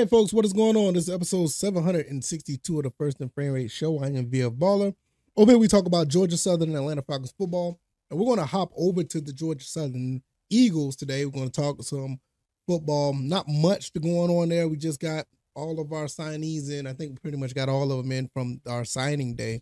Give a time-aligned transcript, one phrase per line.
[0.00, 0.94] right, folks, what is going on?
[0.94, 4.02] This is episode 762 of the First and Frame Rate Show.
[4.02, 4.94] I am VF Baller.
[5.36, 7.78] Over here, we talk about Georgia Southern and Atlanta Falcons football.
[8.08, 11.26] And we're going to hop over to the Georgia Southern Eagles today.
[11.26, 12.18] We're going to talk some
[12.66, 13.12] football.
[13.12, 14.68] Not much going on there.
[14.68, 16.86] We just got all of our signees in.
[16.86, 19.60] I think we pretty much got all of them in from our signing day.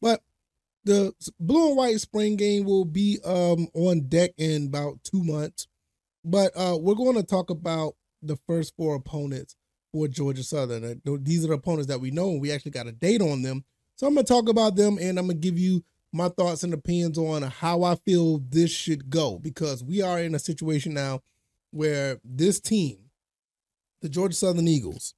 [0.00, 0.20] But
[0.84, 5.66] the blue and white spring game will be um, on deck in about two months.
[6.24, 9.56] But uh, we're going to talk about the first four opponents
[9.92, 10.84] for Georgia Southern.
[10.84, 13.42] Uh, these are the opponents that we know, and we actually got a date on
[13.42, 13.64] them.
[13.96, 16.62] So I'm going to talk about them, and I'm going to give you my thoughts
[16.62, 20.94] and opinions on how I feel this should go because we are in a situation
[20.94, 21.20] now
[21.70, 22.98] where this team,
[24.02, 25.14] the Georgia Southern Eagles,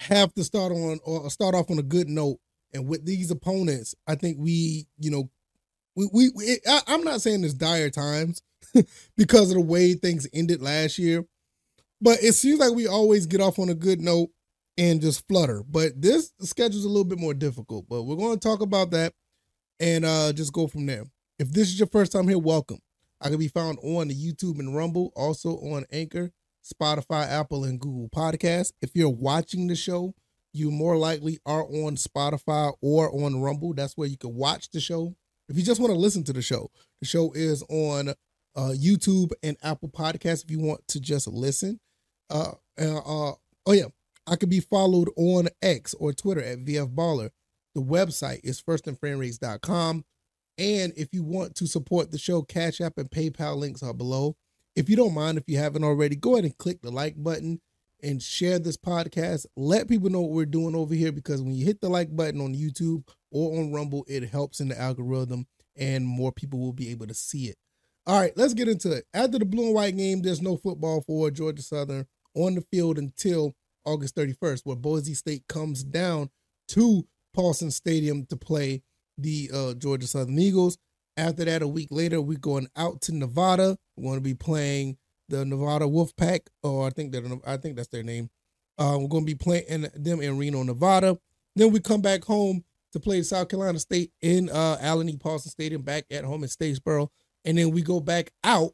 [0.00, 2.38] have to start on or start off on a good note.
[2.72, 5.30] And with these opponents, I think we, you know,
[5.96, 8.42] we we, we I, I'm not saying it's dire times
[9.16, 11.24] because of the way things ended last year,
[12.00, 14.30] but it seems like we always get off on a good note
[14.76, 15.62] and just flutter.
[15.68, 17.86] But this schedule's a little bit more difficult.
[17.88, 19.12] But we're going to talk about that
[19.80, 21.04] and uh just go from there.
[21.38, 22.78] If this is your first time here, welcome.
[23.20, 26.30] I can be found on the YouTube and Rumble, also on Anchor,
[26.64, 28.72] Spotify, Apple, and Google Podcasts.
[28.80, 30.14] If you're watching the show,
[30.52, 33.74] you more likely are on Spotify or on Rumble.
[33.74, 35.14] That's where you can watch the show.
[35.48, 38.10] If you just want to listen to the show, the show is on
[38.54, 40.44] uh, YouTube and Apple Podcasts.
[40.44, 41.80] If you want to just listen,
[42.30, 43.32] uh, uh,
[43.66, 43.86] oh yeah,
[44.26, 47.30] I could be followed on X or Twitter at VF Baller.
[47.74, 50.04] The website is firstandframerates.com.
[50.58, 54.36] And if you want to support the show, Cash App and PayPal links are below.
[54.74, 57.60] If you don't mind, if you haven't already, go ahead and click the like button
[58.02, 59.46] and share this podcast.
[59.56, 62.40] Let people know what we're doing over here because when you hit the like button
[62.40, 66.90] on YouTube or on Rumble, it helps in the algorithm and more people will be
[66.90, 67.56] able to see it.
[68.06, 69.04] All right, let's get into it.
[69.14, 72.06] After the blue and white game, there's no football for Georgia Southern
[72.38, 73.54] on the field until
[73.84, 76.30] August 31st, where Boise State comes down
[76.68, 78.82] to Paulson Stadium to play
[79.16, 80.78] the uh, Georgia Southern Eagles.
[81.16, 83.76] After that, a week later, we're going out to Nevada.
[83.96, 84.98] We're going to be playing
[85.28, 88.30] the Nevada Wolfpack, or I think that I think that's their name.
[88.78, 91.18] Uh, we're going to be playing them in Reno, Nevada.
[91.56, 95.16] Then we come back home to play South Carolina State in uh, Allen E.
[95.16, 97.08] Paulson Stadium, back at home in Statesboro,
[97.44, 98.72] and then we go back out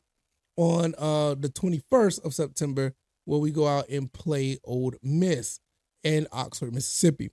[0.56, 2.93] on uh, the 21st of September
[3.25, 5.61] where we go out and play Ole Miss
[6.03, 7.31] in Oxford, Mississippi.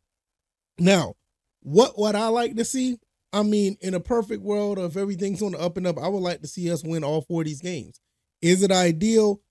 [0.79, 1.16] Now,
[1.62, 2.97] what would I like to see?
[3.34, 6.24] I mean, in a perfect world of everything's on the up and up, I would
[6.24, 8.00] like to see us win all four of these games.
[8.41, 9.41] Is it ideal?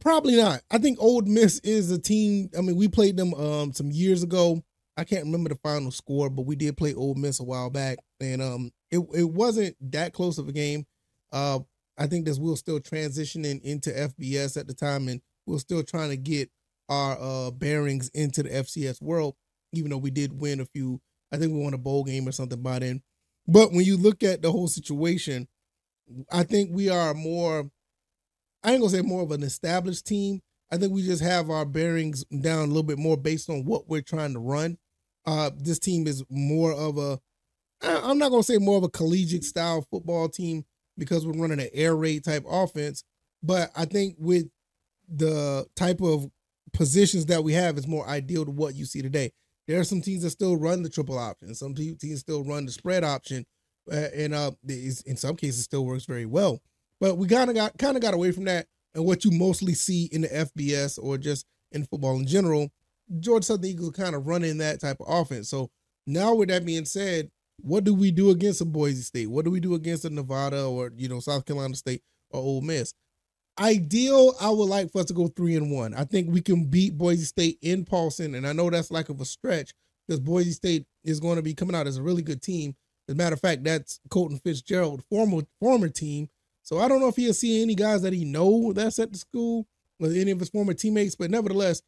[0.00, 0.62] Probably not.
[0.70, 2.50] I think Ole Miss is a team.
[2.56, 4.62] I mean, we played them um some years ago.
[4.96, 7.98] I can't remember the final score, but we did play Ole Miss a while back,
[8.20, 10.86] and um, it it wasn't that close of a game.
[11.32, 11.60] Uh,
[11.98, 16.10] I think this we're still transitioning into FBS at the time, and we're still trying
[16.10, 16.50] to get
[16.88, 19.34] our uh, bearings into the FCS world.
[19.72, 21.00] Even though we did win a few,
[21.32, 23.02] I think we won a bowl game or something by then.
[23.46, 25.48] But when you look at the whole situation,
[26.30, 27.70] I think we are more.
[28.62, 30.40] I ain't gonna say more of an established team.
[30.70, 33.88] I think we just have our bearings down a little bit more based on what
[33.88, 34.78] we're trying to run.
[35.26, 37.18] Uh, this team is more of a.
[37.82, 40.64] I'm not gonna say more of a collegiate style football team
[40.98, 43.04] because we're running an air raid type offense.
[43.42, 44.48] But I think with
[45.08, 46.30] the type of
[46.72, 49.32] positions that we have is more ideal to what you see today.
[49.66, 51.54] There are some teams that still run the triple option.
[51.54, 53.46] Some teams still run the spread option,
[53.90, 56.60] uh, and uh, in some cases still works very well.
[57.00, 59.74] But we kind of got kind of got away from that, and what you mostly
[59.74, 62.70] see in the FBS or just in football in general,
[63.20, 65.48] Georgia Southern Eagles kind of running that type of offense.
[65.48, 65.70] So
[66.06, 67.30] now, with that being said,
[67.62, 69.30] what do we do against a Boise State?
[69.30, 72.60] What do we do against a Nevada or you know South Carolina State or Ole
[72.60, 72.94] Miss?
[73.60, 75.94] Ideal, I would like for us to go three and one.
[75.94, 79.20] I think we can beat Boise State in Paulson, and I know that's like of
[79.20, 79.72] a stretch
[80.06, 82.74] because Boise State is going to be coming out as a really good team.
[83.08, 86.28] As a matter of fact, that's Colton Fitzgerald, former former team.
[86.62, 89.18] So I don't know if he'll see any guys that he know that's at the
[89.18, 89.66] school
[90.00, 91.82] or any of his former teammates, but nevertheless,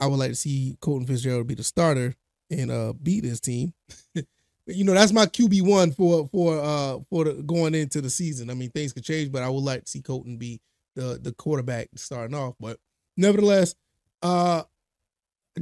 [0.00, 2.14] I would like to see Colton Fitzgerald be the starter
[2.50, 3.72] and uh, beat his team.
[4.66, 8.50] you know that's my QB one for for uh for the, going into the season.
[8.50, 10.60] I mean things could change, but I would like to see Colton be
[10.94, 12.54] the the quarterback starting off.
[12.58, 12.78] But
[13.16, 13.74] nevertheless,
[14.22, 14.62] uh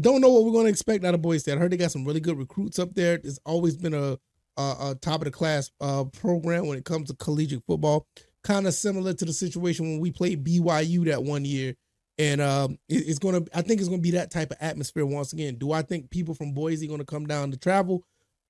[0.01, 1.53] don't know what we're going to expect out of Boise State.
[1.53, 3.15] I heard they got some really good recruits up there.
[3.23, 4.19] It's always been a,
[4.57, 8.07] a, a top of the class uh program when it comes to collegiate football.
[8.43, 11.75] Kind of similar to the situation when we played BYU that one year.
[12.19, 13.41] And um, it, it's gonna.
[13.53, 15.57] I think it's gonna be that type of atmosphere once again.
[15.57, 18.05] Do I think people from Boise going to come down to travel?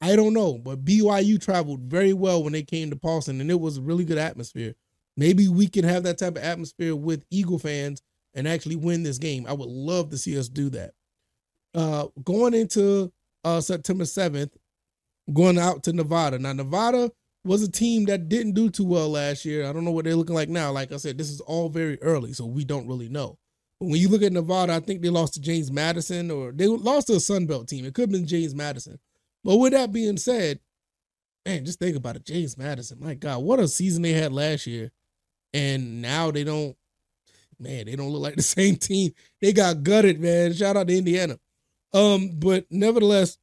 [0.04, 3.58] I don't know, but BYU traveled very well when they came to Paulson, and it
[3.58, 4.74] was a really good atmosphere.
[5.16, 8.02] Maybe we can have that type of atmosphere with Eagle fans
[8.34, 9.46] and actually win this game.
[9.48, 10.90] I would love to see us do that.
[11.74, 13.14] Uh, going into
[13.44, 14.50] uh, September 7th,
[15.32, 16.38] going out to Nevada.
[16.38, 17.10] Now, Nevada
[17.42, 19.66] was a team that didn't do too well last year.
[19.66, 20.70] I don't know what they're looking like now.
[20.70, 23.38] Like I said, this is all very early, so we don't really know.
[23.80, 26.66] But when you look at Nevada, I think they lost to James Madison or they
[26.66, 27.86] lost to a Sun Belt team.
[27.86, 28.98] It could have been James Madison.
[29.44, 30.58] But with that being said,
[31.44, 32.24] man, just think about it.
[32.24, 34.90] James Madison, my God, what a season they had last year.
[35.52, 36.76] And now they don't,
[37.60, 39.12] man, they don't look like the same team.
[39.40, 40.52] They got gutted, man.
[40.54, 41.38] Shout out to Indiana.
[41.92, 43.38] Um, but nevertheless,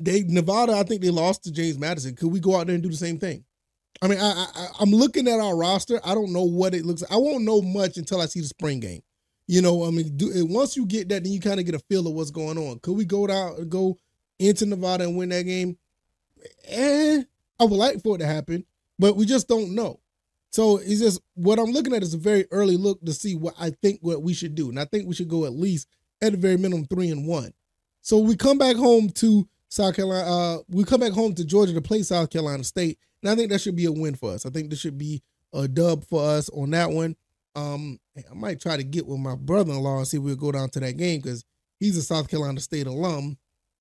[0.00, 2.14] they Nevada, I think they lost to James Madison.
[2.14, 3.44] Could we go out there and do the same thing?
[4.00, 6.00] I mean, I, I I'm looking at our roster.
[6.04, 7.02] I don't know what it looks.
[7.02, 7.10] like.
[7.10, 9.02] I won't know much until I see the spring game.
[9.48, 11.80] You know, I mean, do, once you get that, then you kind of get a
[11.80, 12.78] feel of what's going on.
[12.80, 13.98] Could we go out and go
[14.38, 15.76] into Nevada and win that game?
[16.66, 17.22] Eh,
[17.60, 18.64] I would like for it to happen,
[18.98, 20.00] but we just don't know.
[20.50, 23.54] So it's just what I'm looking at is a very early look to see what
[23.60, 25.88] I think what we should do, and I think we should go at least
[26.22, 27.52] at the very minimum three and one.
[28.00, 30.26] So we come back home to South Carolina.
[30.26, 33.50] Uh, we come back home to Georgia to play South Carolina State, and I think
[33.50, 34.46] that should be a win for us.
[34.46, 37.16] I think this should be a dub for us on that one.
[37.54, 40.70] Um, I might try to get with my brother-in-law and see if we'll go down
[40.70, 41.44] to that game because
[41.78, 43.36] he's a South Carolina State alum,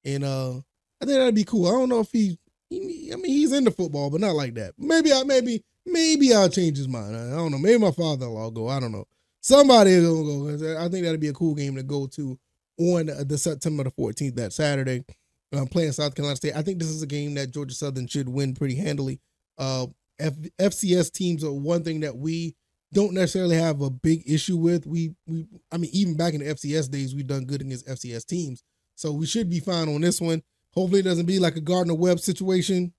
[0.06, 0.58] and uh,
[1.02, 1.68] I think that'd be cool.
[1.68, 2.38] I don't know if he,
[2.70, 4.74] he, I mean, he's into football, but not like that.
[4.78, 7.16] Maybe I, maybe, maybe I'll change his mind.
[7.16, 7.58] I don't know.
[7.58, 8.68] Maybe my father-in-law go.
[8.68, 9.06] I don't know.
[9.42, 10.78] Somebody is gonna go.
[10.80, 12.38] I think that'd be a cool game to go to
[12.80, 15.04] on the September the 14th, that Saturday
[15.54, 16.56] um, playing South Carolina State.
[16.56, 19.20] I think this is a game that Georgia Southern should win pretty handily.
[19.58, 19.88] Uh,
[20.20, 22.56] F- FCS teams are one thing that we
[22.94, 24.86] don't necessarily have a big issue with.
[24.86, 28.26] We we I mean even back in the FCS days we've done good against FCS
[28.26, 28.64] teams.
[28.98, 30.42] So we should be fine on this one.
[30.72, 32.94] Hopefully it doesn't be like a Gardner Webb situation.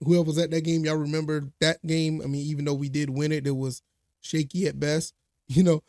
[0.00, 2.22] Whoever was at that game, y'all remember that game.
[2.22, 3.82] I mean, even though we did win it, it was
[4.20, 5.14] shaky at best.
[5.46, 5.82] You know,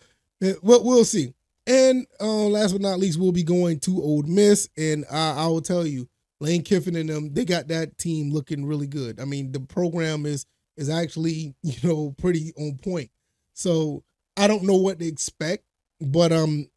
[0.60, 1.34] what we'll see.
[1.66, 5.48] And uh, last but not least, we'll be going to Ole Miss, and I, I
[5.48, 6.10] will tell you,
[6.42, 9.22] Lane Kiffin and them, they got that team looking really good.
[9.22, 13.10] I mean, the program is is actually you know pretty on point.
[13.54, 14.04] So
[14.36, 15.64] I don't know what to expect,
[16.02, 16.68] but um,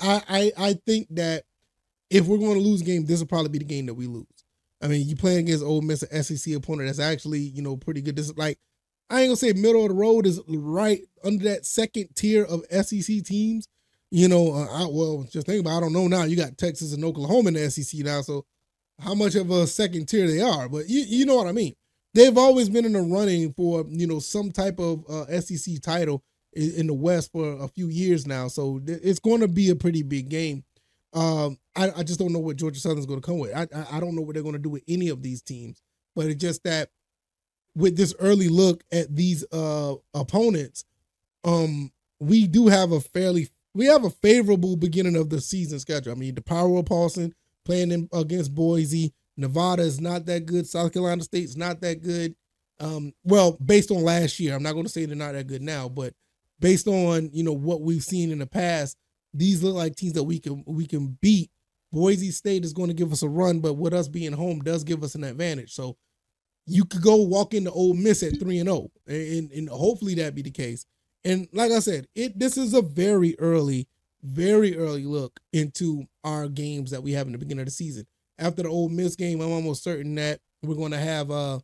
[0.00, 1.42] I I, I think that
[2.10, 4.26] if we're going to lose game, this will probably be the game that we lose.
[4.82, 8.02] I mean, you playing against Ole Miss, an SEC opponent that's actually you know pretty
[8.02, 8.16] good.
[8.16, 8.58] This is like
[9.08, 12.64] I ain't gonna say middle of the road is right under that second tier of
[12.70, 13.68] SEC teams
[14.10, 15.74] you know, uh, I, well, just think about.
[15.74, 16.24] It, I don't know now.
[16.24, 18.44] You got Texas and Oklahoma in the SEC now, so
[18.98, 20.68] how much of a second tier they are?
[20.68, 21.74] But you you know what I mean.
[22.12, 26.24] They've always been in the running for you know some type of uh, SEC title
[26.52, 29.76] in, in, the West for a few years now, so it's going to be a
[29.76, 30.64] pretty big game.
[31.12, 33.54] Um, I, I just don't know what Georgia Southern's going to come with.
[33.54, 35.82] I, I I don't know what they're going to do with any of these teams,
[36.14, 36.90] but it's just that
[37.74, 40.84] with this early look at these uh opponents,
[41.44, 41.90] um,
[42.20, 46.12] we do have a fairly we have a favorable beginning of the season schedule.
[46.12, 47.34] I mean, the Power of Paulson
[47.64, 49.12] playing in, against Boise.
[49.36, 50.66] Nevada is not that good.
[50.66, 52.34] South Carolina State's not that good.
[52.78, 55.62] Um, well, based on last year, I'm not going to say they're not that good
[55.62, 56.14] now, but
[56.58, 58.96] based on you know what we've seen in the past,
[59.32, 61.50] these look like teams that we can we can beat.
[61.92, 64.84] Boise State is going to give us a run, but with us being home does
[64.84, 65.72] give us an advantage.
[65.72, 65.96] So
[66.66, 70.14] you could go walk into Ole Miss at three and zero, oh, and and hopefully
[70.16, 70.86] that be the case.
[71.24, 73.88] And like I said, it this is a very early,
[74.22, 78.06] very early look into our games that we have in the beginning of the season.
[78.38, 81.60] After the Ole Miss game, I'm almost certain that we're going to have a,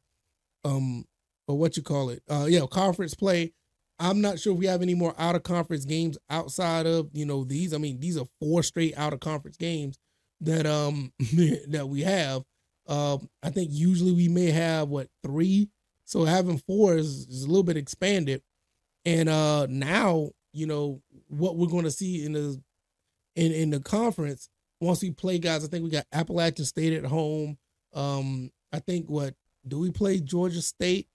[0.64, 1.04] um
[1.48, 3.52] or what you call it uh yeah conference play.
[3.98, 7.26] I'm not sure if we have any more out of conference games outside of you
[7.26, 7.72] know these.
[7.72, 9.98] I mean these are four straight out of conference games
[10.40, 11.12] that um
[11.68, 12.42] that we have.
[12.88, 15.68] Uh, I think usually we may have what three.
[16.04, 18.42] So having four is, is a little bit expanded.
[19.04, 22.60] And uh now, you know, what we're going to see in the
[23.34, 24.48] in in the conference
[24.80, 27.58] once we play guys, I think we got Appalachian State at home.
[27.94, 29.34] Um, I think what
[29.66, 31.08] do we play Georgia State?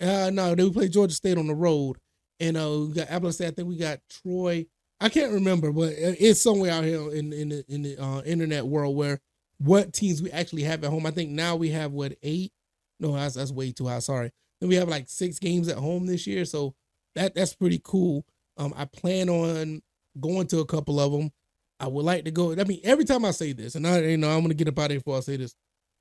[0.00, 1.96] Uh no, do we play Georgia State on the road?
[2.38, 4.66] And uh we got Appalachian I think we got Troy.
[5.00, 8.66] I can't remember, but it's somewhere out here in in the in the uh, internet
[8.66, 9.20] world where
[9.58, 11.06] what teams we actually have at home.
[11.06, 12.52] I think now we have what eight?
[12.98, 13.98] No, that's that's way too high.
[14.00, 14.30] Sorry.
[14.60, 16.44] Then we have like six games at home this year.
[16.44, 16.74] So
[17.14, 18.24] that that's pretty cool.
[18.56, 19.82] Um, I plan on
[20.20, 21.30] going to a couple of them.
[21.78, 22.52] I would like to go.
[22.52, 24.78] I mean, every time I say this, and I you know I'm gonna get up
[24.78, 25.54] out of here before I say this.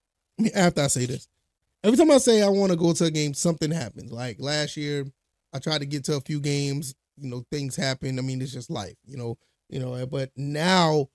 [0.55, 1.27] After I say this,
[1.83, 4.11] every time I say I want to go to a game, something happens.
[4.11, 5.05] Like last year,
[5.53, 6.95] I tried to get to a few games.
[7.17, 8.17] You know, things happen.
[8.17, 8.95] I mean, it's just life.
[9.05, 9.37] You know,
[9.69, 10.05] you know.
[10.05, 11.07] But now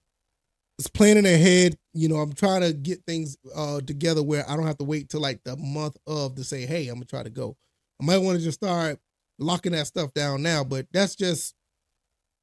[0.78, 1.76] it's planning ahead.
[1.92, 5.08] You know, I'm trying to get things uh together where I don't have to wait
[5.08, 7.56] till like the month of to say, hey, I'm gonna try to go.
[8.00, 8.98] I might want to just start
[9.38, 11.54] locking that stuff down now, but that's just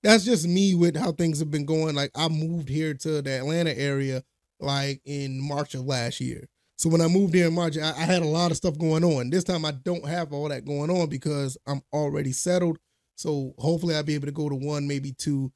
[0.03, 1.95] that's just me with how things have been going.
[1.95, 4.23] Like I moved here to the Atlanta area
[4.59, 6.47] like in March of last year.
[6.81, 9.03] So when I moved here in March, I, I, had a lot of stuff going
[9.03, 9.29] on.
[9.29, 12.79] This time I don't have all that going on because I'm already settled.
[13.13, 15.51] So hopefully I'll be able to go to one, maybe two,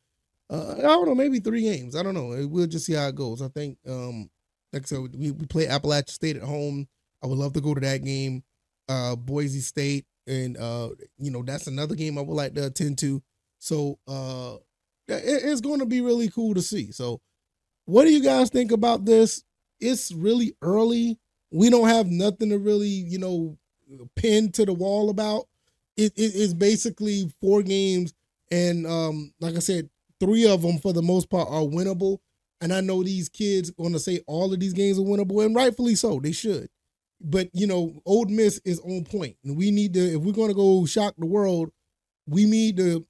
[0.51, 1.95] uh, I don't know, maybe three games.
[1.95, 2.47] I don't know.
[2.47, 3.41] We'll just see how it goes.
[3.41, 4.29] I think, um,
[4.71, 6.87] like I said, we, we play Appalachian State at home.
[7.23, 8.43] I would love to go to that game.
[8.87, 12.99] Uh, Boise State, and uh, you know that's another game I would like to attend
[12.99, 13.23] to.
[13.57, 14.57] So uh,
[15.07, 16.91] it, it's going to be really cool to see.
[16.91, 17.19] So,
[17.85, 19.43] what do you guys think about this?
[19.85, 21.17] It's really early.
[21.51, 23.57] We don't have nothing to really, you know,
[24.15, 25.47] pin to the wall about.
[25.97, 28.13] It, it is basically four games,
[28.51, 29.89] and um, like I said,
[30.19, 32.19] three of them for the most part are winnable.
[32.61, 35.55] And I know these kids going to say all of these games are winnable, and
[35.55, 36.19] rightfully so.
[36.19, 36.69] They should.
[37.21, 40.15] But you know, Ole Miss is on point, and we need to.
[40.15, 41.71] If we're going to go shock the world,
[42.27, 43.05] we need to.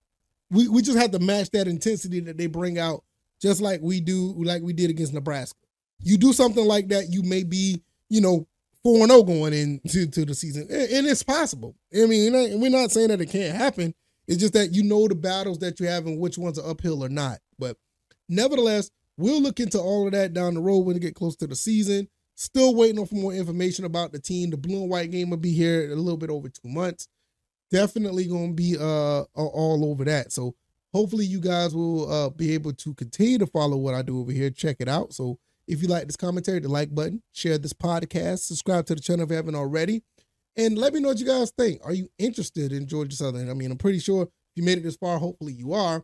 [0.52, 3.04] We we just have to match that intensity that they bring out,
[3.42, 5.58] just like we do, like we did against Nebraska.
[6.00, 8.48] You do something like that, you may be, you know,
[8.84, 11.76] four and zero oh going into to the season, and, and it's possible.
[11.94, 13.94] I mean, we're not saying that it can't happen.
[14.28, 17.04] It's just that you know the battles that you have and which ones are uphill
[17.04, 17.40] or not.
[17.60, 17.78] But
[18.30, 21.48] nevertheless, we'll look into all of that down the road when we get close to
[21.48, 22.08] the season.
[22.36, 24.50] Still waiting on for more information about the team.
[24.50, 27.08] The blue and white game will be here a little bit over two months.
[27.72, 30.32] Definitely going to be uh all over that.
[30.32, 30.56] So
[30.94, 34.32] hopefully you guys will uh be able to continue to follow what I do over
[34.32, 34.50] here.
[34.50, 35.14] Check it out.
[35.14, 39.02] So if you like this commentary, the like button, share this podcast, subscribe to the
[39.02, 40.04] channel if you haven't already,
[40.58, 41.82] and let me know what you guys think.
[41.84, 43.50] Are you interested in Georgia Southern?
[43.50, 46.04] I mean, I'm pretty sure if you made it this far, hopefully you are.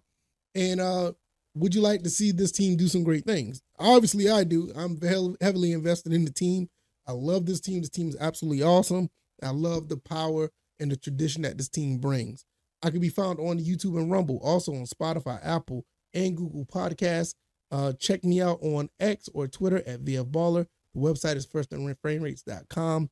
[0.56, 1.14] And uh,
[1.56, 3.62] would you like to see this team do some great things?
[3.80, 4.72] Obviously, I do.
[4.76, 5.00] I'm
[5.42, 6.70] heavily invested in the team.
[7.08, 7.82] I love this team.
[7.82, 9.10] This team is absolutely awesome.
[9.42, 10.50] I love the power
[10.80, 12.46] and the tradition that this team brings.
[12.84, 17.36] I can be found on YouTube and Rumble, also on Spotify, Apple, and Google Podcasts.
[17.72, 20.68] Uh, check me out on X or Twitter at VFBaller.
[20.94, 23.10] The website is firstandframerates.com.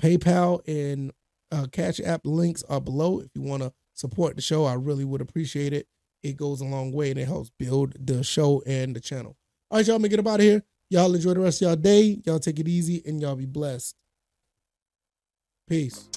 [0.00, 1.12] PayPal and
[1.52, 3.20] uh, Cash App links are below.
[3.20, 5.86] If you want to support the show, I really would appreciate it.
[6.22, 9.36] It goes a long way and it helps build the show and the channel.
[9.70, 10.62] All right, y'all, I'm going to get up out of here.
[10.90, 12.20] Y'all enjoy the rest of y'all day.
[12.24, 13.96] Y'all take it easy and y'all be blessed.
[15.68, 16.08] Peace.